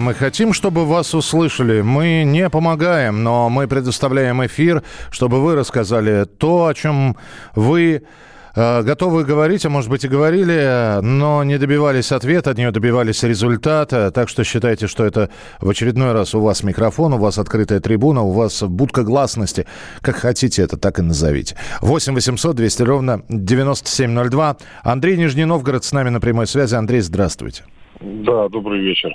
[0.00, 1.80] Мы хотим, чтобы вас услышали.
[1.80, 7.16] Мы не помогаем, но мы предоставляем эфир, чтобы вы рассказали то, о чем
[7.54, 8.02] вы
[8.56, 14.10] э, готовы говорить, а может быть и говорили, но не добивались ответа, не добивались результата.
[14.10, 18.22] Так что считайте, что это в очередной раз у вас микрофон, у вас открытая трибуна,
[18.22, 19.64] у вас будка гласности.
[20.00, 21.56] Как хотите это, так и назовите.
[21.82, 24.56] 8 800 200 ровно 9702.
[24.82, 26.74] Андрей Нижний Новгород с нами на прямой связи.
[26.74, 27.62] Андрей, здравствуйте.
[28.00, 29.14] Да, добрый вечер.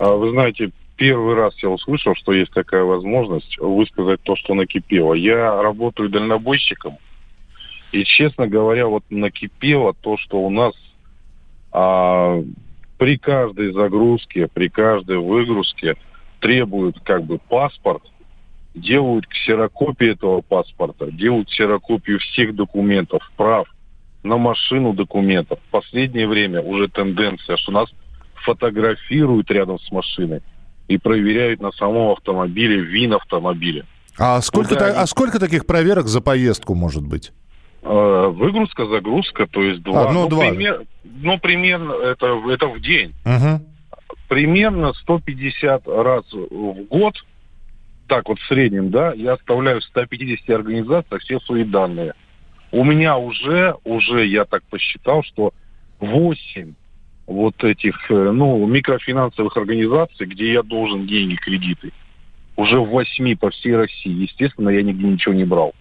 [0.00, 5.12] А, Вы знаете, первый раз я услышал, что есть такая возможность высказать то, что накипело.
[5.12, 6.96] Я работаю дальнобойщиком,
[7.92, 10.72] и, честно говоря, вот накипело то, что у нас
[11.70, 12.42] а,
[12.96, 15.96] при каждой загрузке, при каждой выгрузке
[16.40, 18.02] требуют как бы паспорт,
[18.74, 23.68] делают ксерокопии этого паспорта, делают ксерокопию всех документов, прав,
[24.22, 25.58] на машину документов.
[25.68, 27.90] В последнее время уже тенденция, что нас
[28.42, 30.42] фотографируют рядом с машиной
[30.88, 33.84] и проверяют на самом автомобиле, вин автомобиля.
[34.18, 37.32] А сколько, да, та- а сколько таких проверок за поездку может быть?
[37.82, 40.10] Э, Выгрузка, загрузка, то есть два.
[40.10, 40.50] А, ну, два.
[40.50, 43.14] пример- ну, примерно это, это в день.
[43.24, 43.64] Мгм.
[44.28, 47.14] Примерно 150 раз в год,
[48.06, 52.12] так вот в среднем, да, я оставляю в 150 организациях все свои данные.
[52.72, 55.52] У меня уже, уже я так посчитал, что
[56.00, 56.74] 8
[57.30, 61.92] вот этих, э, ну, микрофинансовых организаций, где я должен деньги, кредиты.
[62.56, 64.22] Уже в 8 по всей России.
[64.22, 65.72] Естественно, я нигде ничего не брал.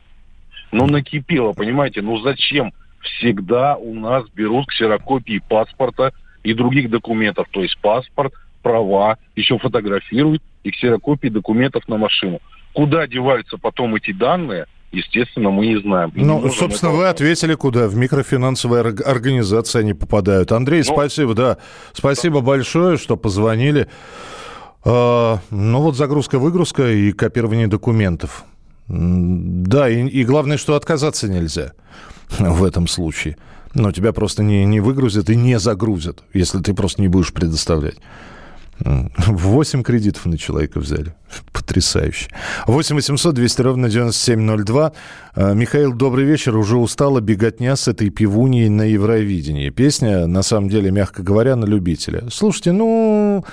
[0.71, 2.71] Но накипело, понимаете, ну зачем
[3.01, 8.31] всегда у нас берут ксерокопии паспорта и других документов, то есть паспорт,
[8.61, 12.39] права, еще фотографируют и ксерокопии документов на машину.
[12.73, 16.09] Куда деваются потом эти данные, естественно, мы не знаем.
[16.15, 20.51] И не Ну, можем собственно, этого вы ответили, куда в микрофинансовые орг- организации они попадают.
[20.51, 21.57] Андрей, Ну, спасибо, да.
[21.93, 23.87] Спасибо большое, что позвонили.
[24.85, 28.45] А, ну вот загрузка-выгрузка и копирование документов.
[28.87, 31.73] Да, и, и главное, что отказаться нельзя
[32.39, 33.37] в этом случае.
[33.75, 37.97] Но тебя просто не, не выгрузят и не загрузят, если ты просто не будешь предоставлять.
[38.85, 41.13] М, Восемь кредитов на человека взяли.
[41.51, 42.29] Потрясающе.
[42.67, 44.93] 8 800 200 ровно 9702.
[45.35, 46.55] Э, Михаил, добрый вечер.
[46.57, 49.69] Уже устала беготня с этой пивуньей на Евровидении.
[49.69, 52.23] Песня, на самом деле, мягко говоря, на любителя.
[52.31, 53.43] Слушайте, ну,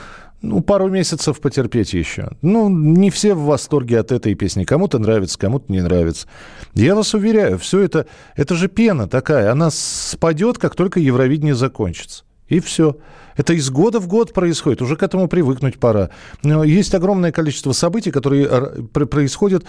[0.43, 2.31] ну, пару месяцев потерпеть еще.
[2.43, 4.65] Ну, не все в восторге от этой песни.
[4.65, 6.29] Кому-то нравится, кому-то не нравится.
[6.75, 8.07] Я вас уверяю, все это,
[8.37, 9.51] это же пена такая.
[9.51, 12.25] Она спадет, как только Евровидение закончится.
[12.49, 12.97] И все.
[13.37, 14.83] Это из года в год происходит.
[14.83, 16.11] Уже к этому привыкнуть пора.
[16.43, 18.49] Есть огромное количество событий, которые
[18.93, 19.65] происходят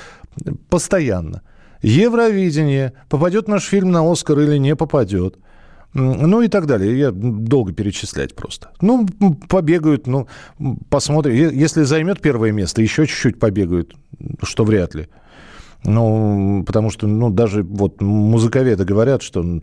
[0.70, 1.42] постоянно.
[1.82, 2.94] Евровидение.
[3.10, 5.38] Попадет наш фильм на Оскар или не попадет.
[5.94, 6.98] Ну и так далее.
[6.98, 8.72] Я долго перечислять просто.
[8.82, 9.08] Ну,
[9.50, 10.28] побегают, ну,
[10.90, 11.34] посмотрим.
[11.34, 13.96] Если займет первое место, еще чуть-чуть побегают,
[14.44, 15.08] что вряд ли.
[15.84, 19.62] Ну, потому что, ну, даже вот музыковеды говорят, что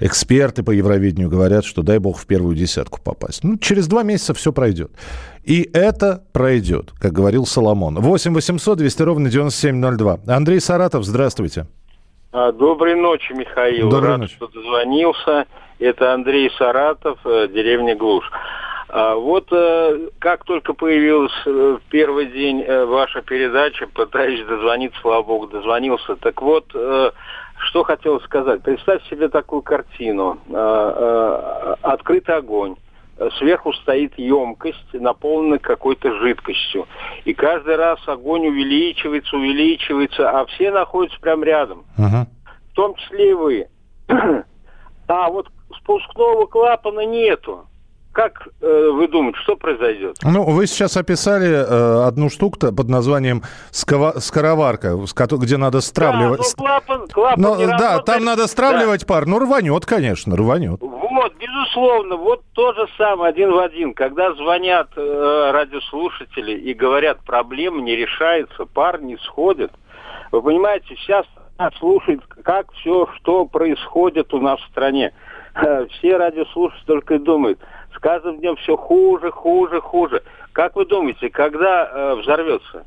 [0.00, 3.44] эксперты по Евровидению говорят, что дай бог в первую десятку попасть.
[3.44, 4.90] Ну, через два месяца все пройдет.
[5.44, 7.98] И это пройдет, как говорил Соломон.
[8.00, 10.18] 8 800 200 ровно 9702.
[10.26, 11.66] Андрей Саратов, здравствуйте.
[12.32, 13.88] А, Доброй ночи, Михаил.
[13.88, 14.34] Доброй Рад, ночи.
[14.34, 15.46] что дозвонился.
[15.78, 18.24] Это Андрей Саратов, э, деревня Глуш.
[18.96, 24.98] А, Вот э, как только появилась э, в первый день э, ваша передача, пытаюсь дозвониться,
[25.02, 26.16] слава богу, дозвонился.
[26.16, 26.64] Так вот,
[27.58, 28.62] что хотел сказать.
[28.62, 30.38] Представь себе такую картину.
[31.82, 32.76] Открытый огонь.
[33.38, 36.86] Сверху стоит емкость, наполненная какой-то жидкостью.
[37.26, 42.26] И каждый раз огонь увеличивается, увеличивается, а все находятся прямо рядом Мгм.
[42.72, 43.66] в том числе и вы.
[45.08, 45.48] А вот
[45.80, 47.66] спускного клапана нету.
[48.16, 50.16] Как э, вы думаете, что произойдет?
[50.22, 54.96] Ну, вы сейчас описали э, одну штуку под названием скова- скороварка,
[55.32, 56.40] где надо стравливать.
[56.40, 58.04] Да, ну, клапан, клапан Ну, не да, работает.
[58.06, 59.26] там надо стравливать пар.
[59.26, 60.80] Ну, рванет, конечно, рванет.
[60.80, 63.92] Вот, безусловно, вот то же самое, один в один.
[63.92, 69.72] Когда звонят э, радиослушатели и говорят, проблема не решается, пар не сходит.
[70.32, 71.26] Вы понимаете, сейчас
[71.58, 75.12] нас слушают, как все, что происходит у нас в стране.
[75.98, 77.58] Все радиослушатели только и думают,
[77.96, 80.22] с каждым днем все хуже, хуже, хуже.
[80.52, 82.84] Как вы думаете, когда э, взорвется?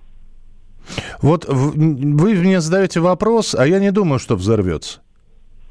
[1.21, 5.01] Вот вы мне задаете вопрос, а я не думаю, что взорвется.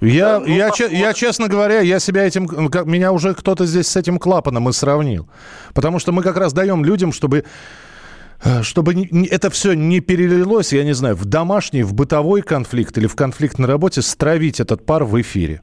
[0.00, 2.46] Я, да, ну, я, я, честно говоря, я себя этим,
[2.87, 5.29] меня уже кто-то здесь с этим клапаном и сравнил.
[5.75, 7.44] Потому что мы как раз даем людям, чтобы
[8.44, 8.94] э, чтобы
[9.29, 13.58] это все не перелилось, я не знаю, в домашний, в бытовой конфликт или в конфликт
[13.58, 15.62] на работе, стравить этот пар в эфире.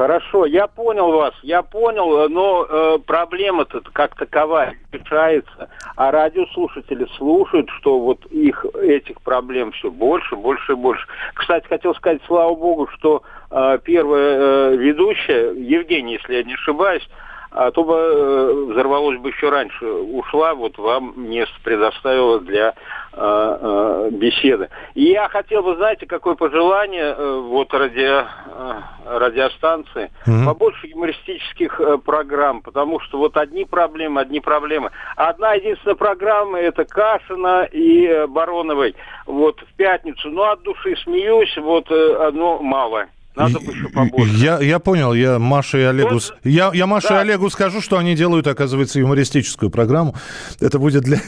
[0.00, 7.68] Хорошо, я понял вас, я понял, но э, проблема-то как таковая решается, а радиослушатели слушают,
[7.68, 11.06] что вот их этих проблем все больше, больше и больше.
[11.34, 17.06] Кстати, хотел сказать, слава богу, что э, первая э, ведущая, Евгения, если я не ошибаюсь,
[17.50, 19.84] а то бы э, взорвалось бы еще раньше.
[19.84, 22.74] Ушла, вот вам место предоставила для
[23.12, 24.68] э, э, беседы.
[24.94, 30.44] И я хотел бы, знаете, какое пожелание э, вот радио, э, радиостанции, mm-hmm.
[30.44, 34.92] побольше юмористических э, программ, потому что вот одни проблемы, одни проблемы.
[35.16, 38.94] Одна единственная программа это Кашина и э, Бароновой.
[39.26, 43.06] Вот в пятницу, ну от души смеюсь, вот э, но мало.
[43.36, 44.34] Надо бы еще побольше.
[44.36, 46.14] Я, я понял, я Маше и Олегу...
[46.14, 47.18] Вот, я, я Маше да.
[47.18, 50.14] и Олегу скажу, что они делают, оказывается, юмористическую программу.
[50.60, 51.20] Это будет для...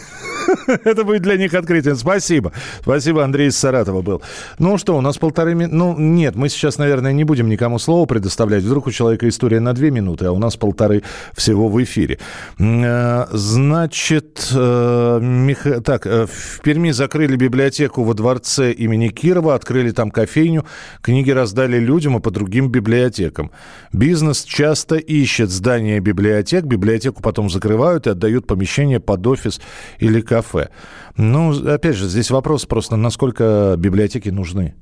[0.85, 1.97] Это будет для них открытием.
[1.97, 2.53] Спасибо.
[2.81, 4.23] Спасибо, Андрей из Саратова был.
[4.59, 5.75] Ну что, у нас полторы минуты.
[5.75, 8.65] Ну, нет, мы сейчас, наверное, не будем никому слово предоставлять.
[8.65, 11.03] Вдруг у человека история на две минуты, а у нас полторы
[11.35, 12.19] всего в эфире.
[12.59, 15.67] Э, значит, э, Мих...
[15.85, 20.65] так, э, в Перми закрыли библиотеку во дворце имени Кирова, открыли там кофейню,
[21.01, 23.51] книги раздали людям и по другим библиотекам.
[23.93, 29.61] Бизнес часто ищет здание библиотек, библиотеку потом закрывают и отдают помещение под офис
[29.99, 30.71] или кафе.
[31.19, 34.75] Ну, опять же, здесь вопрос просто, насколько библиотеки нужны.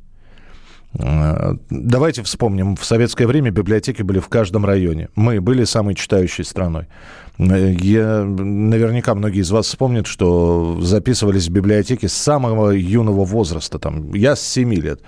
[0.97, 5.09] Э, давайте вспомним, в советское время библиотеки были в каждом районе.
[5.17, 6.87] Мы были самой читающей страной.
[7.39, 13.79] Я, наверняка многие из вас вспомнят, что записывались в библиотеке с самого юного возраста.
[13.79, 15.01] Там, я с 7 лет.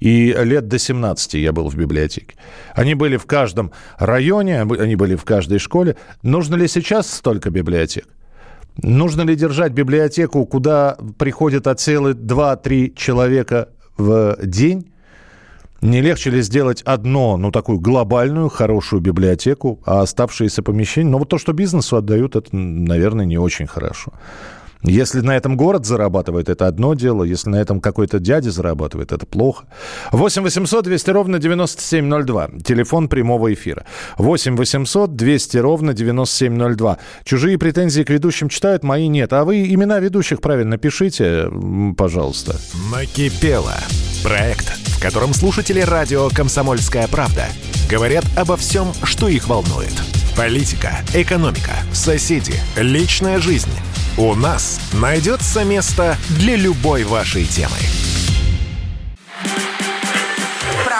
[0.00, 2.34] И лет до 17 я был в библиотеке.
[2.74, 5.96] Они были в каждом районе, они были в каждой школе.
[6.22, 8.06] Нужно ли сейчас столько библиотек?
[8.82, 14.92] Нужно ли держать библиотеку, куда приходят от силы 2-3 человека в день?
[15.82, 21.10] Не легче ли сделать одно, ну, такую глобальную, хорошую библиотеку, а оставшиеся помещения?
[21.10, 24.12] Ну, вот то, что бизнесу отдают, это, наверное, не очень хорошо.
[24.82, 27.24] Если на этом город зарабатывает, это одно дело.
[27.24, 29.64] Если на этом какой-то дядя зарабатывает, это плохо.
[30.12, 32.50] 8 800 200 ровно 9702.
[32.64, 33.84] Телефон прямого эфира.
[34.18, 36.98] 8 800 200 ровно 9702.
[37.24, 39.32] Чужие претензии к ведущим читают, мои нет.
[39.32, 41.48] А вы имена ведущих правильно пишите,
[41.96, 42.56] пожалуйста.
[42.92, 43.74] Накипело.
[44.22, 47.46] Проект, в котором слушатели радио «Комсомольская правда»
[47.90, 49.92] говорят обо всем, что их волнует.
[50.36, 53.70] Политика, экономика, соседи, личная жизнь–
[54.16, 57.76] у нас найдется место для любой вашей темы.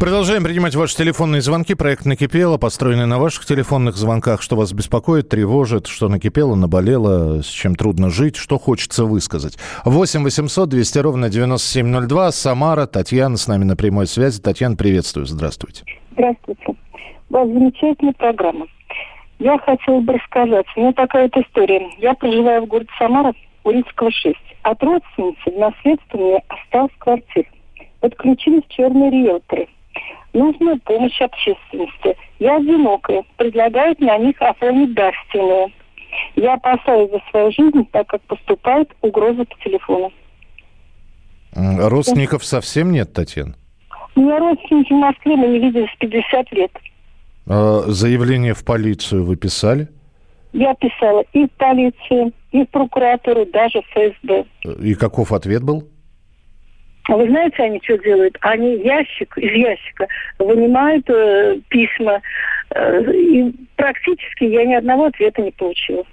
[0.00, 1.74] Продолжаем принимать ваши телефонные звонки.
[1.74, 4.42] Проект «Накипело», построенный на ваших телефонных звонках.
[4.42, 9.56] Что вас беспокоит, тревожит, что накипело, наболело, с чем трудно жить, что хочется высказать.
[9.84, 12.32] 8 800 200 ровно 9702.
[12.32, 14.42] Самара, Татьяна с нами на прямой связи.
[14.42, 15.26] Татьяна, приветствую.
[15.26, 15.84] Здравствуйте.
[16.12, 16.66] Здравствуйте.
[17.30, 18.66] У вас замечательная программа.
[19.38, 20.66] Я хотела бы рассказать.
[20.76, 21.88] У меня такая вот история.
[21.98, 23.32] Я проживаю в городе Самара,
[23.62, 24.34] Урицкого 6.
[24.62, 27.46] От родственницы в наследство мне осталась квартира.
[28.00, 29.68] Подключились черные риэлторы–
[30.32, 32.16] нужна помощь общественности.
[32.38, 35.70] Я одинокая, предлагают на них оформить дарственную.
[36.36, 40.12] Я опасаюсь за свою жизнь, так как поступает угроза по телефону.
[41.54, 43.54] Родственников совсем нет, Татьяна?
[44.16, 46.70] У меня родственники в Москве, мы не виделись 50 лет.
[47.46, 49.88] А, заявление в полицию вы писали?
[50.52, 54.44] Я писала и в полицию, и в прокуратуру, даже в ФСБ.
[54.80, 55.88] И каков ответ был?
[57.06, 58.36] А вы знаете, они что делают?
[58.40, 60.06] Они ящик из ящика
[60.38, 62.22] вынимают э, письма.
[62.70, 66.04] Э, и практически я ни одного ответа не получила.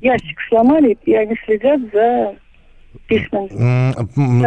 [0.00, 2.36] Ящик сломали, и они следят за
[3.06, 3.92] письмами.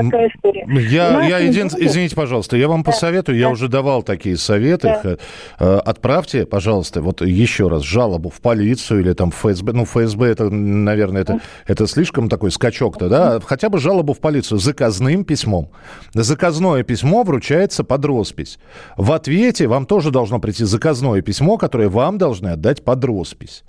[0.06, 0.66] Такая история.
[0.90, 1.68] Я, я един...
[1.68, 2.92] Извините, пожалуйста, я вам да.
[2.92, 5.00] посоветую, я уже давал такие советы.
[5.04, 5.18] Да.
[5.60, 9.74] Э, отправьте, пожалуйста, вот еще раз жалобу в полицию или там в ФСБ.
[9.74, 13.40] Ну, ФСБ это, наверное, это, это слишком такой скачок-то, да?
[13.44, 15.70] Хотя бы жалобу в полицию заказным письмом.
[16.14, 18.60] Заказное письмо вручается под роспись.
[18.98, 23.64] В ответе вам тоже должно прийти заказное письмо, которое вам должны отдать под роспись.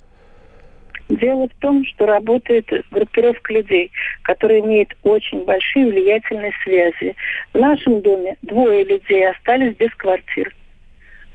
[1.19, 3.91] Дело в том, что работает группировка людей,
[4.23, 7.15] которые имеют очень большие влиятельные связи.
[7.53, 10.55] В нашем доме двое людей остались без квартир.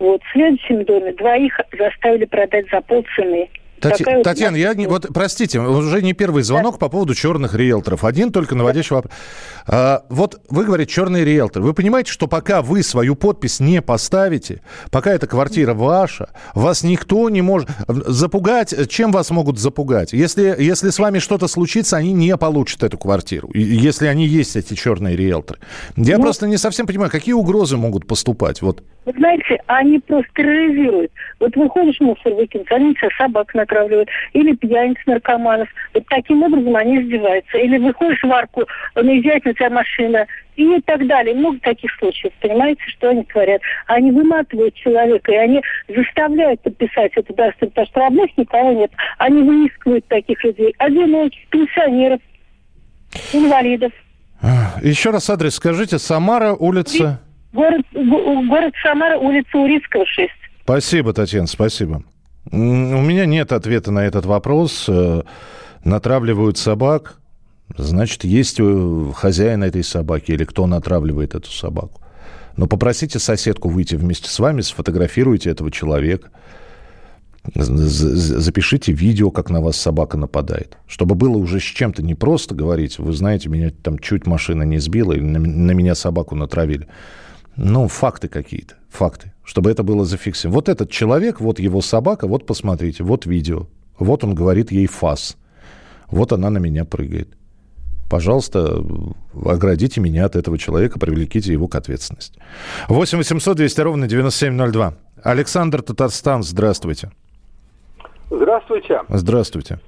[0.01, 3.49] Вот в следующем доме двоих заставили продать за полцены.
[3.81, 4.05] Тати...
[4.05, 6.79] Такая Татьяна, я не, вот простите, уже не первый звонок да.
[6.79, 8.05] по поводу черных риэлторов.
[8.05, 9.13] Один только наводящий вопрос.
[9.67, 11.63] А, вот вы говорите черный риэлтор.
[11.63, 17.29] Вы понимаете, что пока вы свою подпись не поставите, пока эта квартира ваша, вас никто
[17.31, 18.75] не может запугать.
[18.89, 20.13] Чем вас могут запугать?
[20.13, 23.51] Если, если с вами что-то случится, они не получат эту квартиру.
[23.55, 25.61] Если они есть, эти черные риэлторы.
[25.97, 28.63] Я ну, просто не совсем понимаю, какие угрозы могут поступать.
[28.63, 28.83] Вот.
[29.05, 31.11] Вы знаете, они просто терроризируют.
[31.41, 35.69] Вот выходишь мусор выкинуть, они тебя собак натравливают, или пьяниц, наркоманов.
[35.95, 37.59] Вот таким образом они издеваются.
[37.59, 41.35] Или выходишь в арку, наезжает на тебя машина, и так далее.
[41.35, 42.33] Много таких случаев.
[42.41, 43.61] Понимаете, что они творят?
[43.87, 48.91] Они выматывают человека, и они заставляют подписать это дарство, потому что родных никого нет.
[49.19, 50.75] Они выискивают таких людей.
[50.79, 52.21] Одиноких, пенсионеров,
[53.33, 53.93] инвалидов.
[54.83, 55.99] Еще раз адрес скажите.
[55.99, 57.21] Самара, улица...
[57.53, 60.31] Город, город Самара, улица Урицкого, 6.
[60.65, 62.03] Спасибо, Татьяна, спасибо.
[62.51, 64.87] У меня нет ответа на этот вопрос.
[64.89, 65.23] Э,
[65.85, 67.19] натравливают собак,
[67.77, 68.61] значит, есть
[69.15, 72.01] хозяин этой собаки или кто натравливает эту собаку.
[72.57, 76.31] Но попросите соседку выйти вместе с вами, сфотографируйте этого человека.
[77.55, 80.77] Запишите видео, как на вас собака нападает.
[80.87, 84.79] Чтобы было уже с чем-то не просто говорить, вы знаете, меня там чуть машина не
[84.79, 86.89] сбила или на меня собаку натравили
[87.59, 90.55] ну, факты какие-то, факты, чтобы это было зафиксировано.
[90.55, 93.67] Вот этот человек, вот его собака, вот посмотрите, вот видео.
[93.99, 95.37] Вот он говорит ей фас.
[96.09, 97.29] Вот она на меня прыгает.
[98.09, 98.83] Пожалуйста,
[99.45, 102.41] оградите меня от этого человека, привлеките его к ответственности.
[102.89, 104.95] 8 800 200 ровно 9702.
[105.25, 107.11] Александр Татарстан, здравствуйте.
[108.31, 109.03] Здравствуйте.
[109.09, 109.81] Здравствуйте.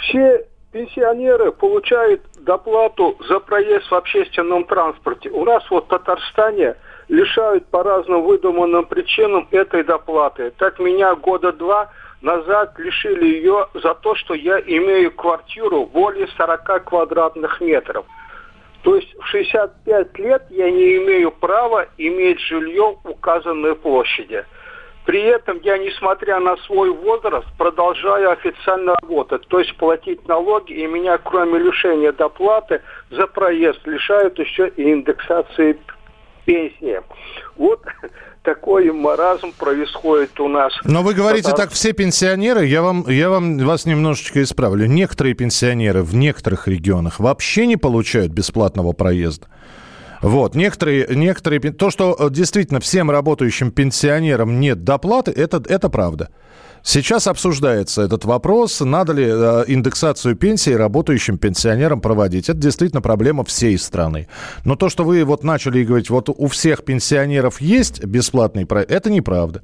[0.00, 5.28] Все пенсионеры получают доплату за проезд в общественном транспорте.
[5.28, 6.76] У нас вот в Татарстане
[7.08, 10.50] лишают по разным выдуманным причинам этой доплаты.
[10.56, 11.90] Так меня года два
[12.22, 18.06] назад лишили ее за то, что я имею квартиру более 40 квадратных метров.
[18.82, 24.46] То есть в 65 лет я не имею права иметь жилье указанной площади.
[25.08, 30.86] При этом я, несмотря на свой возраст, продолжаю официально работать, то есть платить налоги, и
[30.86, 35.78] меня, кроме лишения доплаты за проезд, лишают еще и индексации
[36.44, 37.00] пенсии.
[37.56, 37.80] Вот
[38.42, 40.74] такой маразм происходит у нас.
[40.84, 44.84] Но вы говорите так, все пенсионеры, я вам, я вам вас немножечко исправлю.
[44.84, 49.46] Некоторые пенсионеры в некоторых регионах вообще не получают бесплатного проезда.
[50.22, 56.28] Вот, некоторые, некоторые, то, что э, действительно всем работающим пенсионерам нет доплаты, это, это правда.
[56.82, 62.48] Сейчас обсуждается этот вопрос, надо ли э, индексацию пенсии работающим пенсионерам проводить.
[62.48, 64.28] Это действительно проблема всей страны.
[64.64, 69.10] Но то, что вы вот начали говорить, вот у всех пенсионеров есть бесплатный проезд, это
[69.10, 69.62] неправда.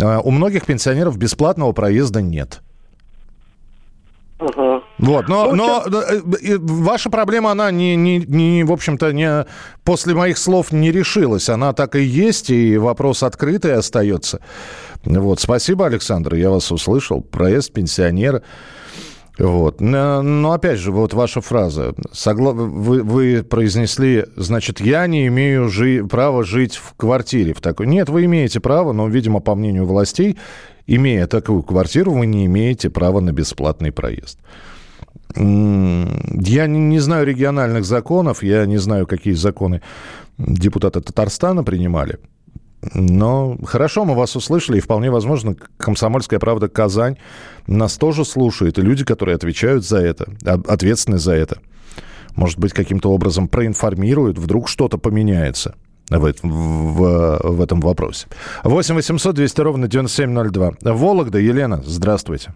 [0.00, 2.62] Э, у многих пенсионеров бесплатного проезда нет.
[4.40, 4.82] Угу.
[4.98, 6.58] Вот, но, ну, но сейчас...
[6.60, 9.46] ваша проблема, она не, не, не, в общем-то, не
[9.84, 11.48] после моих слов не решилась.
[11.48, 14.40] Она так и есть, и вопрос открытый остается.
[15.04, 17.20] Вот, спасибо, Александр, я вас услышал.
[17.20, 18.42] Проезд пенсионера.
[19.38, 19.80] Вот.
[19.80, 21.94] Но опять же, вот ваша фраза.
[22.12, 22.52] Согла...
[22.52, 26.04] Вы, вы произнесли, значит, я не имею жи...
[26.04, 27.54] права жить в квартире.
[27.54, 27.86] В такой...
[27.86, 30.36] Нет, вы имеете право, но, видимо, по мнению властей,
[30.86, 34.40] имея такую квартиру, вы не имеете права на бесплатный проезд.
[35.36, 39.82] Я не знаю региональных законов, я не знаю, какие законы
[40.38, 42.18] депутаты Татарстана принимали.
[42.94, 47.18] Но хорошо, мы вас услышали, и вполне возможно, «Комсомольская правда» Казань
[47.68, 51.58] нас тоже слушает, и люди, которые отвечают за это, ответственны за это,
[52.34, 55.74] может быть, каким-то образом проинформируют, вдруг что-то поменяется
[56.10, 58.26] в, в, в этом вопросе.
[58.64, 60.72] 8 800 200 ровно 9702.
[60.82, 62.52] Вологда, Елена, здравствуйте.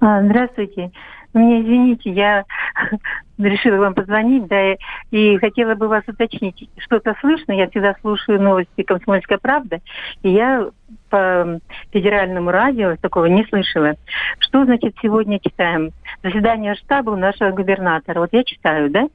[0.00, 0.92] А, здравствуйте.
[1.36, 2.44] Мне извините, я
[3.38, 4.74] решила вам позвонить, да,
[5.10, 6.70] и хотела бы вас уточнить.
[6.78, 7.52] Что-то слышно?
[7.52, 9.80] Я всегда слушаю новости «Комсомольская правда»,
[10.22, 10.70] и я
[11.10, 11.60] по
[11.92, 13.96] федеральному радио такого не слышала.
[14.38, 15.90] Что, значит, сегодня читаем?
[16.22, 18.20] Заседание штаба у нашего губернатора.
[18.20, 19.06] Вот я читаю, да?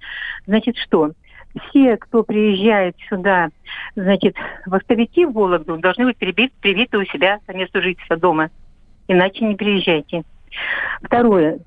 [0.45, 1.13] Значит, что?
[1.67, 3.49] все, кто приезжает сюда,
[3.95, 8.51] значит, вахтовики в Вологду, должны быть привиты, привиты у себя по месту жительства дома.
[9.09, 10.23] Иначе не приезжайте.
[11.01, 11.59] Второе.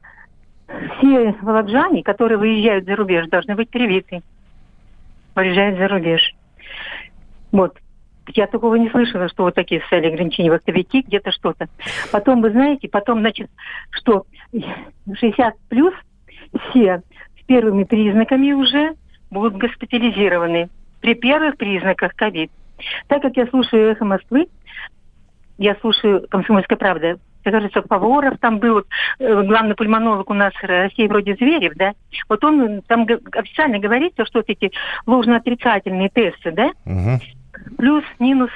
[0.66, 4.22] Все волокжане, которые выезжают за рубеж, должны быть привиты.
[5.34, 6.34] Выезжают за рубеж.
[7.52, 7.78] Вот.
[8.28, 11.68] Я такого не слышала, что вот такие социальные ограничения, вахтовики, где-то что-то.
[12.10, 13.50] Потом, вы знаете, потом, значит,
[13.90, 14.24] что
[15.12, 15.92] 60 плюс
[16.70, 17.02] все
[17.38, 18.94] с первыми признаками уже
[19.30, 22.50] будут госпитализированы при первых признаках ковид.
[23.08, 24.48] Так как я слушаю «Эхо Москвы»,
[25.58, 27.18] я слушаю «Комсомольская правда»,
[27.50, 28.84] кажется, Поворов там был,
[29.18, 31.92] э, главный пульмонолог у нас России вроде Зверев, да,
[32.28, 34.72] вот он там официально говорит, что вот эти
[35.06, 37.20] ложно-отрицательные тесты, да, угу.
[37.76, 38.50] плюс, минус,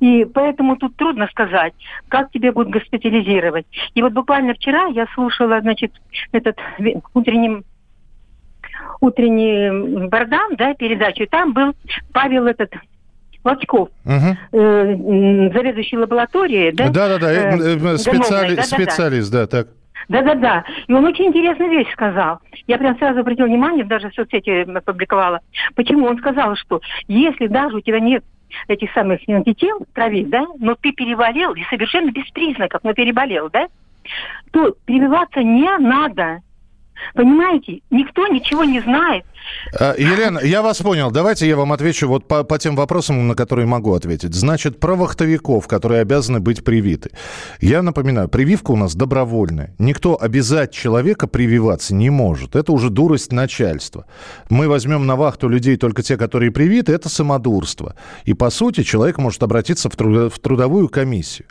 [0.00, 1.74] и поэтому тут трудно сказать,
[2.08, 3.66] как тебя будут госпитализировать.
[3.94, 5.92] И вот буквально вчера я слушала, значит,
[6.32, 6.58] этот
[7.14, 7.64] утренним
[9.00, 11.74] утренний Бардан, да, передачу, и там был
[12.12, 12.72] Павел этот
[13.44, 14.36] Волчков, угу.
[14.52, 14.96] э,
[15.52, 16.88] заведующий лабораторией, да?
[16.88, 18.56] Да-да-да, э, э, специали...
[18.56, 19.68] да, специалист, да, так.
[20.08, 20.64] Да-да-да.
[20.86, 22.38] И он очень интересную вещь сказал.
[22.66, 25.40] Я прям сразу обратила внимание, даже в соцсети опубликовала.
[25.74, 26.06] Почему?
[26.06, 28.24] Он сказал, что если даже у тебя нет
[28.68, 33.48] этих самых антител в крови, да, но ты переболел, и совершенно без признаков, но переболел,
[33.50, 33.68] да,
[34.50, 36.40] то прививаться не надо.
[37.14, 37.80] Понимаете?
[37.90, 39.24] Никто ничего не знает.
[39.78, 41.10] А, Елена, я вас понял.
[41.10, 44.34] Давайте я вам отвечу вот по, по тем вопросам, на которые могу ответить.
[44.34, 47.10] Значит, про вахтовиков, которые обязаны быть привиты.
[47.60, 49.74] Я напоминаю, прививка у нас добровольная.
[49.78, 52.56] Никто обязать человека прививаться не может.
[52.56, 54.06] Это уже дурость начальства.
[54.48, 57.94] Мы возьмем на вахту людей только те, которые привиты, это самодурство.
[58.24, 61.46] И, по сути, человек может обратиться в, труд, в трудовую комиссию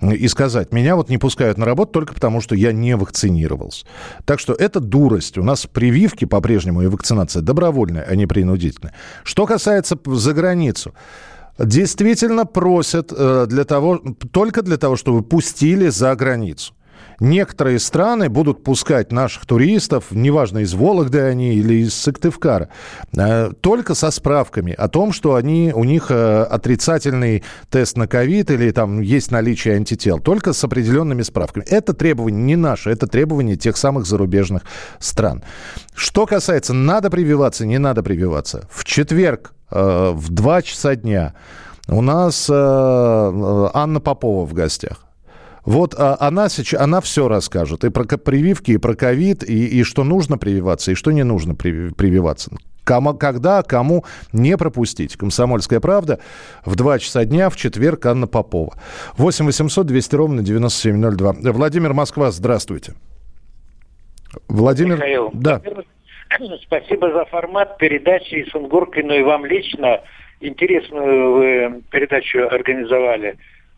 [0.00, 3.86] и сказать, меня вот не пускают на работу только потому, что я не вакцинировался.
[4.24, 5.38] Так что это дурость.
[5.38, 8.94] У нас прививки по-прежнему и вакцинация добровольная, а не принудительная.
[9.24, 10.94] Что касается за границу.
[11.58, 16.74] Действительно просят э, для того, только для того, чтобы пустили за границу.
[17.20, 22.68] Некоторые страны будут пускать наших туристов, неважно, из Вологды они или из Сыктывкара,
[23.16, 28.50] э, только со справками о том, что они, у них э, отрицательный тест на ковид
[28.50, 31.64] или там есть наличие антител, только с определенными справками.
[31.64, 34.62] Это требование не наше, это требование тех самых зарубежных
[34.98, 35.42] стран.
[35.94, 38.68] Что касается, надо прививаться, не надо прививаться.
[38.70, 41.34] В четверг э, в 2 часа дня
[41.88, 45.05] у нас Анна Попова в гостях.
[45.66, 47.84] Вот а, она, сейчас, она все расскажет.
[47.84, 51.54] И про прививки, и про ковид, и, и что нужно прививаться, и что не нужно
[51.54, 52.52] прививаться.
[52.84, 55.16] Кому, когда, кому не пропустить.
[55.16, 56.20] «Комсомольская правда»
[56.64, 58.74] в 2 часа дня в четверг Анна Попова.
[59.18, 61.52] 8 800 200 ровно 9702.
[61.52, 62.94] Владимир Москва, здравствуйте.
[64.48, 64.96] Владимир...
[64.96, 65.60] Михаил, да.
[66.62, 70.00] спасибо за формат передачи и Сунгоркину, и вам лично.
[70.40, 73.36] Интересную вы передачу организовали.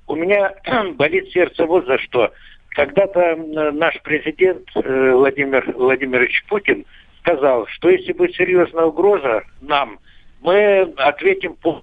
[0.09, 0.55] У меня
[0.95, 2.33] болит сердце вот за что.
[2.71, 3.37] Когда-то
[3.73, 6.85] наш президент э, Владимир Владимирович Путин
[7.21, 9.99] сказал, что если будет серьезная угроза нам,
[10.41, 11.83] мы ответим по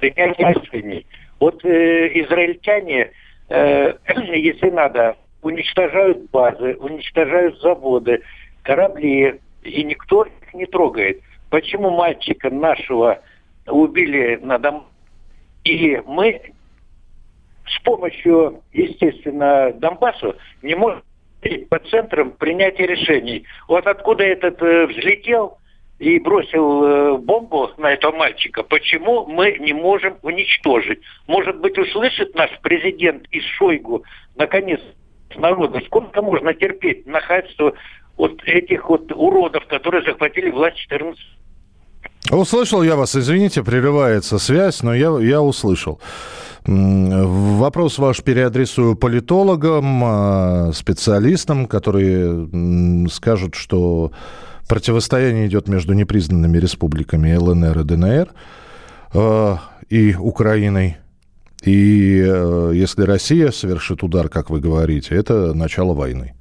[0.00, 1.04] принятию
[1.38, 3.12] Вот э, израильтяне,
[3.48, 3.94] э,
[4.34, 8.22] если надо, уничтожают базы, уничтожают заводы,
[8.62, 11.20] корабли, и никто их не трогает.
[11.50, 13.20] Почему мальчика нашего
[13.66, 14.86] убили на дом?
[15.64, 16.40] И мы
[17.70, 21.04] с помощью, естественно, Донбассу не может
[21.70, 23.44] по центрам принятия решений.
[23.68, 25.58] Вот откуда этот э, взлетел
[25.98, 31.00] и бросил э, бомбу на этого мальчика, почему мы не можем уничтожить?
[31.26, 34.04] Может быть, услышит наш президент из Шойгу,
[34.36, 34.80] наконец,
[35.36, 37.74] народа, сколько можно терпеть нахальство
[38.16, 41.18] вот этих вот уродов, которые захватили власть 14
[42.30, 45.98] Услышал я вас, извините, прерывается связь, но я, я услышал.
[46.66, 54.12] Вопрос ваш переадресую политологам, а, специалистам, которые скажут, что
[54.68, 58.28] противостояние идет между непризнанными республиками ЛНР и ДНР
[59.14, 60.98] а, и Украиной.
[61.64, 66.34] И э, если Россия совершит удар, как вы говорите, это начало войны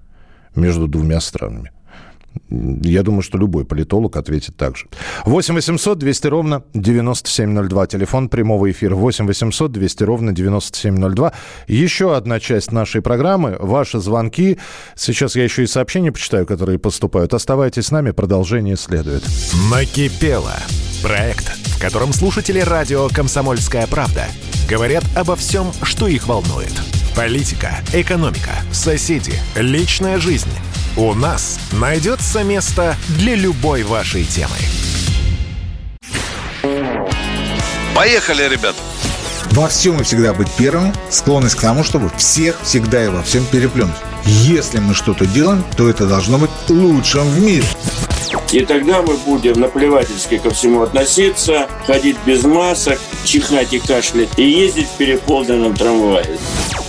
[0.56, 1.72] между двумя странами.
[2.50, 4.86] Я думаю, что любой политолог ответит так же.
[5.26, 7.88] 8 800 200 ровно 9702.
[7.88, 11.34] Телефон прямого эфира 8 800 200 ровно 9702.
[11.68, 13.58] Еще одна часть нашей программы.
[13.60, 14.58] Ваши звонки.
[14.96, 17.34] Сейчас я еще и сообщения почитаю, которые поступают.
[17.34, 18.12] Оставайтесь с нами.
[18.12, 19.24] Продолжение следует.
[19.72, 20.56] Накипело.
[21.04, 24.26] Проект, в котором слушатели радио «Комсомольская правда»
[24.68, 26.74] говорят обо всем, что их волнует.
[27.16, 30.50] Политика, экономика, соседи, личная жизнь–
[30.98, 34.56] у нас найдется место для любой вашей темы.
[37.96, 38.76] Поехали, ребят!
[39.52, 43.46] Во всем и всегда быть первым, склонность к тому, чтобы всех всегда и во всем
[43.46, 43.96] переплюнуть.
[44.26, 47.64] Если мы что-то делаем, то это должно быть лучшим в мире.
[48.52, 54.44] И тогда мы будем наплевательски ко всему относиться, ходить без масок, чихать и кашлять и
[54.44, 56.38] ездить в переполненном трамвае.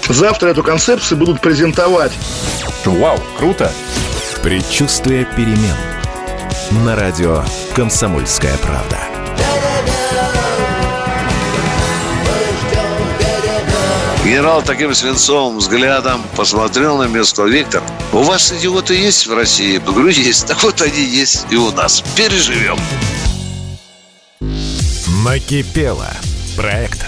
[0.09, 2.13] Завтра эту концепцию будут презентовать.
[2.85, 3.71] Вау, круто!
[4.43, 5.77] Предчувствие перемен.
[6.85, 7.45] На радио
[7.75, 8.99] «Комсомольская правда».
[14.25, 17.45] Генерал таким свинцовым взглядом посмотрел на место.
[17.45, 19.75] Виктор, у вас идиоты есть в России?
[19.75, 20.47] Я говорю, есть.
[20.47, 22.03] Так вот они есть и у нас.
[22.15, 22.79] Переживем.
[25.25, 26.11] Накипело.
[26.57, 27.08] Проект,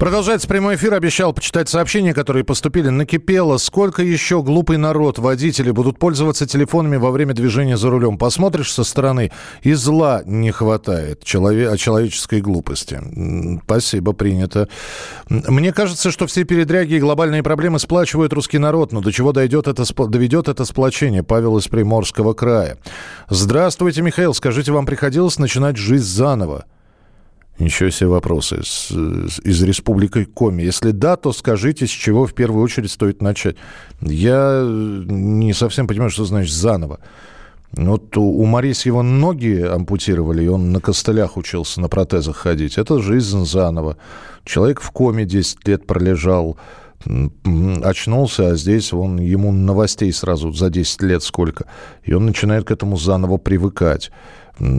[0.00, 0.94] Продолжается прямой эфир.
[0.94, 2.88] Обещал почитать сообщения, которые поступили.
[2.88, 3.58] Накипело.
[3.58, 8.16] Сколько еще глупый народ, водители будут пользоваться телефонами во время движения за рулем?
[8.16, 12.98] Посмотришь со стороны, и зла не хватает челове- человеческой глупости.
[13.66, 14.70] Спасибо, принято.
[15.28, 18.92] Мне кажется, что все передряги и глобальные проблемы сплачивают русский народ.
[18.92, 21.22] Но до чего дойдет это, доведет это сплочение?
[21.22, 22.78] Павел из Приморского края.
[23.28, 24.32] Здравствуйте, Михаил.
[24.32, 26.64] Скажите, вам приходилось начинать жизнь заново?
[27.60, 28.62] Ничего себе вопросы.
[28.64, 30.62] С, из Республики Коми.
[30.62, 33.56] Если да, то скажите, с чего в первую очередь стоит начать.
[34.00, 37.00] Я не совсем понимаю, что значит заново.
[37.72, 42.78] Вот у Марис его ноги ампутировали, и он на костылях учился, на протезах ходить.
[42.78, 43.98] Это жизнь заново.
[44.44, 46.56] Человек в коме 10 лет пролежал,
[47.04, 51.66] очнулся, а здесь он, ему новостей сразу за 10 лет сколько.
[52.04, 54.10] И он начинает к этому заново привыкать.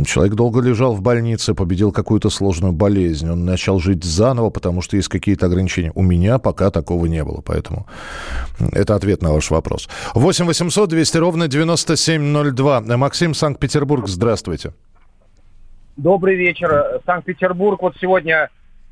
[0.05, 3.27] Человек долго лежал в больнице, победил какую-то сложную болезнь.
[3.27, 5.91] Он начал жить заново, потому что есть какие-то ограничения.
[5.95, 7.87] У меня пока такого не было, поэтому
[8.71, 9.89] это ответ на ваш вопрос.
[10.13, 12.81] 8 800 200 ровно 9702.
[12.97, 14.73] Максим, Санкт-Петербург, здравствуйте.
[15.97, 17.01] Добрый вечер.
[17.07, 18.49] Санкт-Петербург вот сегодня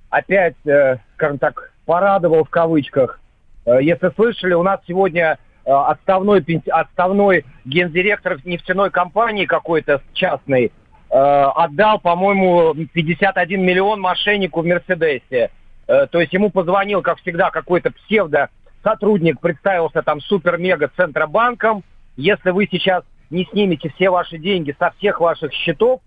[0.09, 3.19] опять, э, скажем так, порадовал в кавычках.
[3.65, 10.71] Э, если слышали, у нас сегодня э, отставной, отставной гендиректор нефтяной компании какой-то частной
[11.09, 15.49] отдал, по-моему, 51 миллион мошеннику в Мерседесе.
[15.89, 18.49] Э, то есть ему позвонил, как всегда, какой-то псевдо
[18.83, 21.83] сотрудник, представился там супер-мега Центробанком.
[22.15, 26.01] Если вы сейчас не снимете все ваши деньги со всех ваших счетов,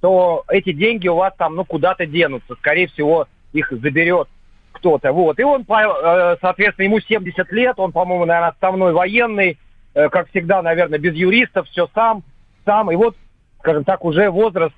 [0.00, 2.54] то эти деньги у вас там, ну, куда-то денутся.
[2.54, 4.28] Скорее всего, их заберет
[4.72, 5.12] кто-то.
[5.12, 5.38] Вот.
[5.38, 9.58] И он, э, соответственно, ему 70 лет, он, по-моему, наверное, отставной военный,
[9.92, 12.22] как всегда, наверное, без юристов, все сам,
[12.66, 12.90] сам.
[12.90, 13.16] И вот
[13.66, 14.74] скажем так, уже возраст,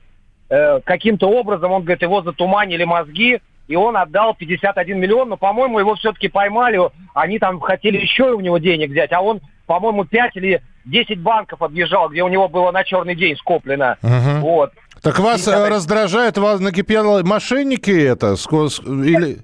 [0.49, 5.79] э, каким-то образом, он говорит, его затуманили мозги, и он отдал 51 миллион, но, по-моему,
[5.79, 6.81] его все-таки поймали,
[7.13, 11.61] они там хотели еще у него денег взять, а он, по-моему, 5 или 10 банков
[11.61, 13.97] объезжал, где у него было на черный день скоплено.
[14.03, 14.41] Угу.
[14.41, 14.73] Вот.
[15.03, 18.37] Так вас и, э, раздражает, вас накипело мошенники это?
[18.87, 19.41] Или...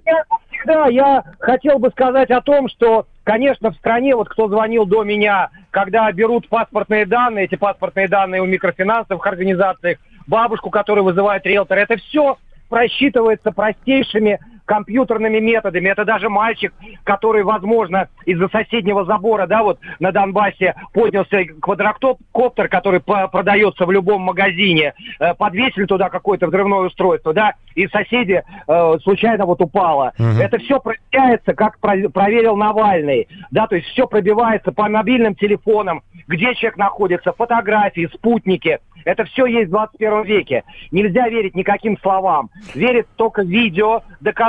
[0.64, 5.02] Да, я хотел бы сказать о том, что, конечно, в стране, вот кто звонил до
[5.02, 11.78] меня, когда берут паспортные данные, эти паспортные данные у микрофинансовых организаций, бабушку, которая вызывает риэлтор,
[11.78, 15.88] это все просчитывается простейшими компьютерными методами.
[15.88, 16.72] Это даже мальчик,
[17.04, 24.22] который, возможно, из-за соседнего забора, да, вот на Донбассе поднялся квадрокоптер, который продается в любом
[24.22, 30.12] магазине, э, подвесили туда какое-то взрывное устройство, да, и соседи э, случайно вот упало.
[30.18, 30.40] Угу.
[30.40, 36.54] Это все проверяется, как проверил Навальный, да, то есть все пробивается по мобильным телефонам, где
[36.54, 38.78] человек находится, фотографии, спутники.
[39.04, 40.64] Это все есть в 21 веке.
[40.90, 42.50] Нельзя верить никаким словам.
[42.74, 44.02] Верит только видео,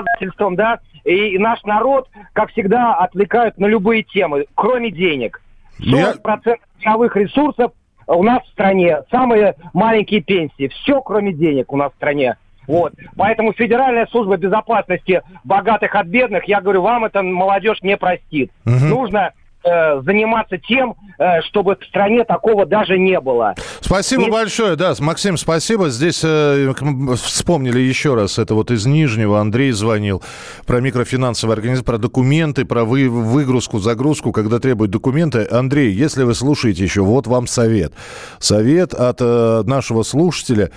[0.05, 0.79] доказательствам, да.
[1.03, 5.41] И, наш народ, как всегда, отвлекают на любые темы, кроме денег.
[5.79, 6.57] 40% Я...
[6.81, 7.71] мировых ресурсов
[8.07, 10.67] у нас в стране, самые маленькие пенсии.
[10.67, 12.37] Все, кроме денег у нас в стране.
[12.67, 12.93] Вот.
[13.15, 18.51] Поэтому Федеральная служба безопасности богатых от бедных, я говорю, вам это молодежь не простит.
[18.65, 18.85] Угу.
[18.85, 19.33] Нужно
[19.67, 23.56] Э, заниматься тем, э, чтобы в стране такого даже не было.
[23.82, 24.30] Спасибо и...
[24.30, 25.89] большое, да, Максим, спасибо.
[25.89, 26.71] Здесь э,
[27.15, 30.21] вспомнили еще раз, это вот из Нижнего Андрей звонил
[30.67, 35.47] про микрофинансовые организации, про документы, про вы, выгрузку, загрузку, когда требуют документы.
[35.49, 37.91] Андрей, если вы слушаете еще, вот вам совет.
[38.38, 40.69] Совет от э, нашего слушателя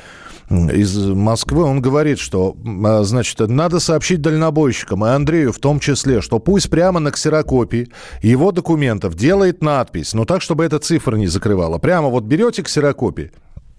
[0.51, 6.21] из Москвы, он говорит, что, а, значит, надо сообщить дальнобойщикам, и Андрею в том числе,
[6.21, 7.89] что пусть прямо на ксерокопии
[8.23, 11.79] его документов делает надпись, но так, чтобы эта цифра не закрывала.
[11.79, 13.31] Прямо вот берете ксерокопии,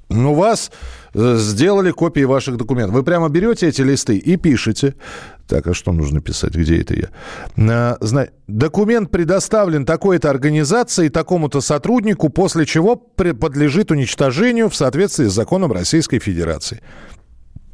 [0.10, 0.72] у вас
[1.14, 2.96] э, сделали копии ваших документов.
[2.96, 4.96] Вы прямо берете эти листы и пишете.
[5.50, 6.54] Так, а что нужно писать?
[6.54, 7.10] Где это
[7.58, 7.98] я?
[8.48, 16.20] Документ предоставлен такой-то организации, такому-то сотруднику, после чего подлежит уничтожению в соответствии с законом Российской
[16.20, 16.82] Федерации.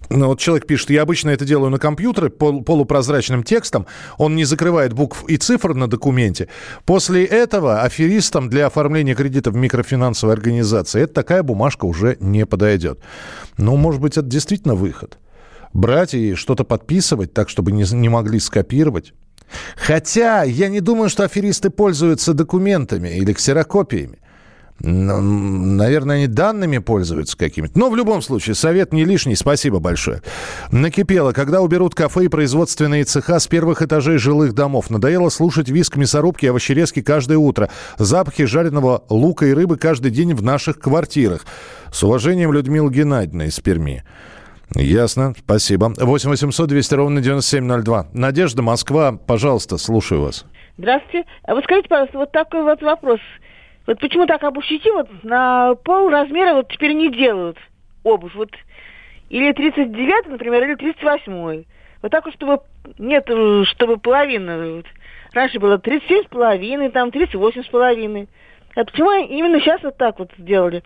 [0.10, 4.46] Ну, вот человек пишет, я обычно это делаю на компьютере пол, полупрозрачным текстом, он не
[4.46, 6.48] закрывает букв и цифр на документе.
[6.86, 13.00] После этого аферистам для оформления кредита в микрофинансовой организации это такая бумажка уже не подойдет.
[13.58, 15.18] Ну, может быть, это действительно выход.
[15.76, 19.14] Брать и что-то подписывать так, чтобы не, не могли скопировать.
[19.76, 24.20] Хотя я не думаю, что аферисты пользуются документами или ксерокопиями.
[24.80, 27.78] Наверное, они данными пользуются какими-то.
[27.78, 29.36] Но в любом случае, совет не лишний.
[29.36, 30.22] Спасибо большое.
[30.72, 31.34] Накипело.
[31.34, 34.90] Когда уберут кафе и производственные цеха с первых этажей жилых домов?
[34.90, 37.70] Надоело слушать виск мясорубки и овощерезки каждое утро.
[37.98, 41.46] Запахи жареного лука и рыбы каждый день в наших квартирах.
[41.92, 44.06] С уважением, Людмила Геннадьевна из Перми.
[44.74, 45.94] Ясно, спасибо.
[45.98, 48.08] 8 800 200 ровно 9702.
[48.14, 50.46] Надежда, Москва, пожалуйста, слушаю вас.
[50.78, 51.28] Здравствуйте.
[51.44, 53.20] А вы скажите, пожалуйста, вот такой вот вопрос.
[53.88, 57.58] Вот почему так обувщики вот на пол размера вот теперь не делают
[58.04, 58.34] обувь?
[58.36, 58.50] Вот
[59.30, 61.64] или 39 например, или 38
[62.02, 62.60] Вот так вот, чтобы
[62.98, 63.30] нет,
[63.70, 64.58] чтобы половина.
[64.58, 64.86] Вот.
[65.34, 68.28] Раньше было 37 с половиной, там 38 с половиной.
[68.76, 70.84] А почему именно сейчас вот так вот сделали?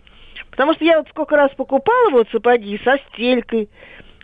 [0.50, 3.68] Потому что я вот сколько раз покупала вот сапоги со стелькой,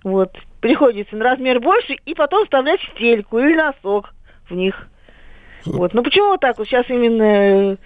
[0.05, 4.15] вот, приходится на размер больше, и потом вставлять стельку или носок
[4.49, 4.89] в них.
[5.65, 5.95] Вот.
[5.95, 6.67] Ну почему вот так вот?
[6.67, 7.77] Сейчас именно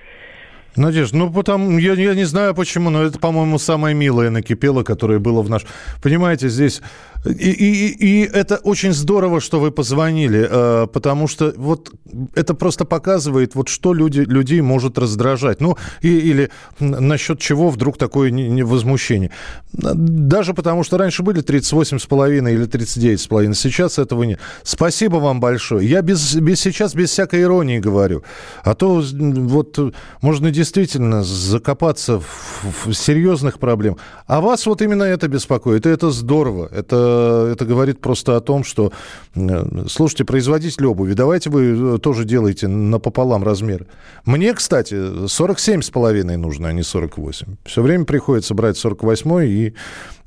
[0.76, 5.18] Надежда, ну потому я, я не знаю почему, но это, по-моему, самое милое накипело, которое
[5.18, 5.66] было в наш.
[6.02, 6.80] Понимаете, здесь
[7.24, 11.90] и, и, и это очень здорово, что вы позвонили, э, потому что вот
[12.34, 15.60] это просто показывает, вот что люди, людей может раздражать.
[15.60, 18.32] Ну, и, или насчет чего вдруг такое
[18.64, 19.30] возмущение.
[19.72, 24.38] Даже потому, что раньше были 38,5 или 39,5, сейчас этого нет.
[24.62, 25.86] Спасибо вам большое.
[25.86, 28.22] Я без, без, сейчас без всякой иронии говорю.
[28.64, 29.78] А то вот
[30.22, 33.96] можно действительно закопаться в, в серьезных проблем.
[34.26, 36.68] А вас вот именно это беспокоит, и это здорово.
[36.70, 38.92] Это это говорит просто о том, что,
[39.34, 43.86] э, слушайте, производитель обуви, давайте вы э, тоже делаете напополам размер.
[44.26, 47.56] Мне, кстати, 47,5 нужно, а не 48.
[47.64, 49.74] Все время приходится брать 48 и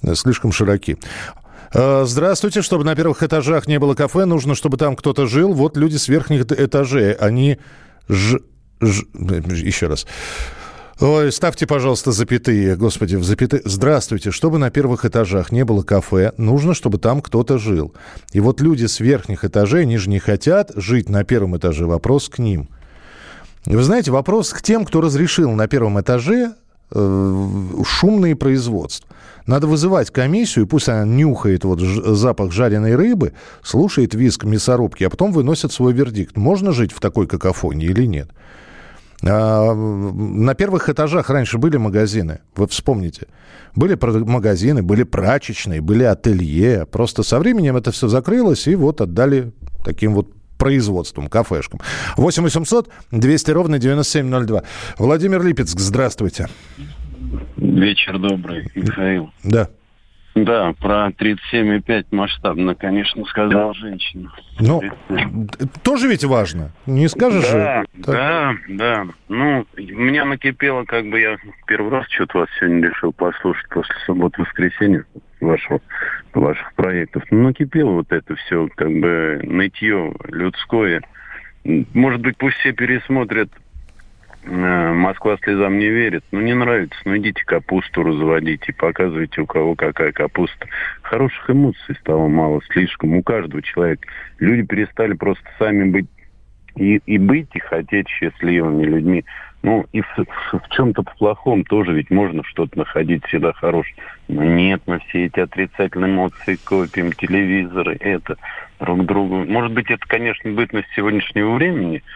[0.02, 0.98] э, слишком широки.
[1.76, 2.62] Здравствуйте.
[2.62, 5.54] Чтобы на первых этажах не было кафе, нужно, чтобы там кто-то жил.
[5.54, 7.14] Вот люди с верхних этажей.
[7.14, 7.58] Они...
[8.08, 8.42] Ж...
[8.86, 9.06] Ж...
[9.14, 10.06] Еще раз.
[11.00, 12.76] Ой, ставьте, пожалуйста, запятые.
[12.76, 13.62] Господи, в запятые.
[13.66, 14.32] Здравствуйте.
[14.32, 17.94] Чтобы на первых этажах не было кафе, нужно, чтобы там кто-то жил.
[18.32, 21.86] И вот люди с верхних этажей, они же не хотят жить на первом этаже.
[21.86, 22.70] Вопрос к ним.
[23.66, 26.54] Вы знаете, вопрос к тем, кто разрешил на первом этаже
[26.92, 27.54] э,
[27.86, 29.10] шумные производства.
[29.46, 35.32] Надо вызывать комиссию, пусть она нюхает вот запах жареной рыбы, слушает виск мясорубки, а потом
[35.32, 36.38] выносит свой вердикт.
[36.38, 38.30] Можно жить в такой какофонии или нет?
[39.26, 43.28] А, на первых этажах раньше были магазины, вы вспомните.
[43.76, 46.86] Были магазины, были прачечные, были ателье.
[46.86, 49.52] Просто со временем это все закрылось, и вот отдали
[49.84, 51.80] таким вот производством, кафешкам.
[52.18, 54.64] 8 800 200 ровно 9702.
[54.98, 56.48] Владимир Липецк, здравствуйте.
[57.58, 59.32] Вечер добрый, Михаил.
[59.44, 59.70] Да.
[60.36, 63.80] Да, про 37,5 масштабно, конечно, сказала да.
[63.80, 64.32] женщина.
[64.60, 64.82] Ну,
[65.84, 67.88] тоже ведь важно, не скажешь да, же?
[67.94, 69.08] Да, да.
[69.30, 75.06] Ну, меня накипело, как бы я первый раз что-то вас сегодня решил послушать после субботы-воскресенья
[75.40, 75.82] вашего,
[76.34, 77.24] ваших проектов.
[77.30, 81.04] Ну, накипело вот это все, как бы нытье людское.
[81.64, 83.50] Может быть, пусть все пересмотрят
[84.46, 86.24] Москва слезам не верит.
[86.32, 87.00] Ну, не нравится.
[87.06, 90.68] Ну, идите капусту разводите, показывайте, у кого какая капуста.
[91.02, 93.16] Хороших эмоций стало мало, слишком.
[93.16, 94.08] У каждого человека.
[94.40, 96.08] Люди перестали просто сами быть
[96.76, 99.26] и, и быть, и хотеть счастливыми людьми.
[99.62, 103.96] Ну, и в, в, в чем-то плохом тоже ведь можно что-то находить всегда хорошее.
[104.28, 108.36] Но нет, мы все эти отрицательные эмоции копим, телевизоры, это
[108.82, 109.46] друг другу.
[109.46, 112.04] Может быть, это, конечно, бытность сегодняшнего времени–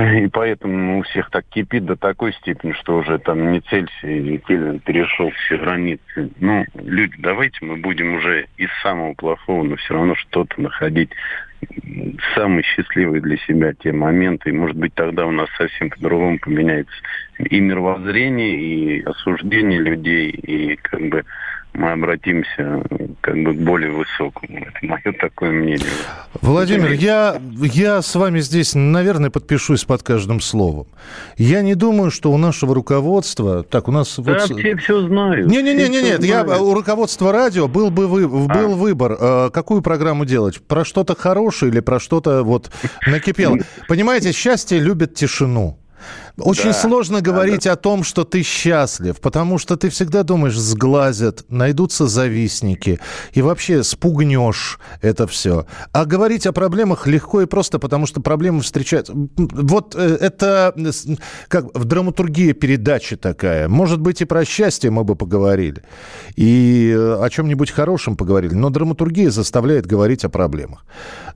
[0.00, 4.38] И поэтому у всех так кипит до такой степени, что уже там не Цельсий, не
[4.38, 6.30] Кельвин перешел все границы.
[6.38, 11.10] Ну, люди, давайте мы будем уже из самого плохого, но все равно что-то находить
[12.34, 14.50] самые счастливые для себя те моменты.
[14.50, 16.94] И, может быть, тогда у нас совсем по-другому поменяется
[17.38, 21.24] и мировоззрение, и осуждение людей, и как бы
[21.72, 22.82] мы обратимся
[23.20, 24.58] как бы к более высокому.
[24.58, 25.86] Это мое такое мнение.
[26.40, 30.86] Владимир, я, я с вами здесь, наверное, подпишусь под каждым словом.
[31.36, 33.62] Я не думаю, что у нашего руководства...
[33.62, 34.18] Так, у нас...
[34.18, 34.58] Да, вот...
[34.58, 35.46] все все знают.
[35.46, 38.76] Не-не-не, нет, я, у руководства радио был бы вы, был а.
[38.76, 42.70] выбор, э, какую программу делать, про что-то хорошее или про что-то вот
[43.06, 43.58] накипело.
[43.88, 45.79] Понимаете, счастье любит тишину.
[46.38, 47.72] Очень да, сложно говорить да.
[47.72, 52.98] о том, что ты счастлив, потому что ты всегда думаешь, сглазят, найдутся завистники,
[53.32, 55.66] и вообще спугнешь это все.
[55.92, 59.12] А говорить о проблемах легко и просто, потому что проблемы встречаются.
[59.36, 60.74] Вот э, это
[61.48, 63.68] как в драматургии передачи такая.
[63.68, 65.82] Может быть, и про счастье мы бы поговорили,
[66.36, 70.84] и о чем-нибудь хорошем поговорили, но драматургия заставляет говорить о проблемах.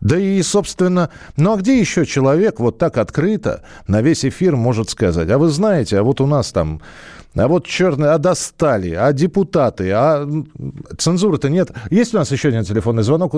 [0.01, 4.84] Да и, собственно, ну а где еще человек вот так открыто на весь эфир может
[4.91, 6.81] сказать, а вы знаете, а вот у нас там,
[7.35, 10.29] а вот черные, а достали, а депутаты, а
[10.99, 11.71] цензуры-то нет.
[11.91, 13.35] Есть у нас еще один телефонный звонок?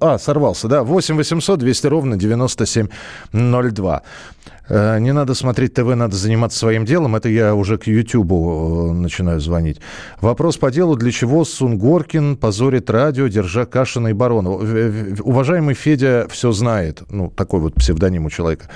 [0.00, 4.02] А, сорвался, да, 8 800 200 ровно 9702.
[4.68, 7.16] Э, не надо смотреть ТВ, надо заниматься своим делом.
[7.16, 9.80] Это я уже к Ютубу э, начинаю звонить.
[10.20, 14.62] Вопрос по делу, для чего Сунгоркин позорит радио, держа Кашина и Баронова?
[15.22, 17.02] Уважаемый Федя все знает.
[17.10, 18.68] Ну, такой вот псевдоним у человека.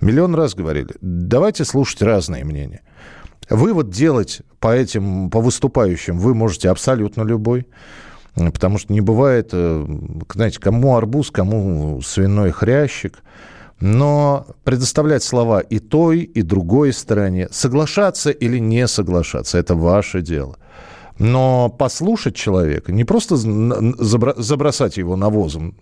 [0.00, 2.82] Миллион раз говорили, давайте слушать разные мнения.
[3.48, 7.66] Вывод делать по этим, по выступающим вы можете абсолютно любой.
[8.34, 9.86] Потому что не бывает, э,
[10.34, 13.22] знаете, кому арбуз, кому свиной хрящик.
[13.80, 20.56] Но предоставлять слова и той, и другой стороне, соглашаться или не соглашаться, это ваше дело.
[21.18, 25.74] Но послушать человека, не просто забросать его навозом,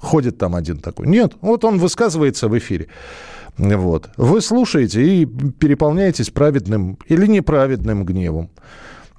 [0.00, 1.08] ходит там один такой.
[1.08, 2.88] Нет, вот он высказывается в эфире.
[3.58, 4.10] Вот.
[4.16, 8.50] Вы слушаете и переполняетесь праведным или неправедным гневом.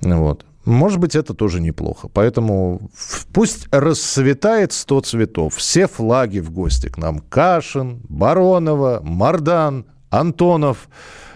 [0.02, 0.46] Вот.
[0.66, 2.10] Может быть, это тоже неплохо.
[2.10, 2.92] Поэтому
[3.34, 5.56] пусть расцветает сто цветов.
[5.56, 7.20] Все флаги в гости к нам.
[7.20, 10.90] Кашин, Баронова, Мардан, Антонов,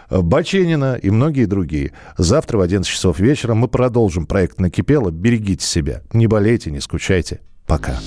[0.10, 1.94] Баченина и многие другие.
[2.18, 5.12] Завтра в 11 часов вечера мы продолжим проект «Накипело».
[5.12, 6.02] Берегите себя.
[6.12, 7.40] Не болейте, не скучайте.
[7.66, 7.98] Пока.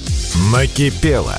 [0.52, 1.38] «Накипело»